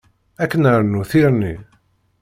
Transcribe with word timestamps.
Ad 0.43 0.49
k-nernu 0.51 1.01
tirni. 1.11 1.55